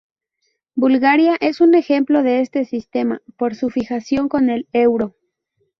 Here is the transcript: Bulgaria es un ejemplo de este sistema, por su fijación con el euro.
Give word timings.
Bulgaria 0.73 1.37
es 1.39 1.61
un 1.61 1.75
ejemplo 1.75 2.23
de 2.23 2.41
este 2.41 2.65
sistema, 2.65 3.21
por 3.37 3.53
su 3.53 3.69
fijación 3.69 4.29
con 4.29 4.49
el 4.49 4.67
euro. 4.73 5.13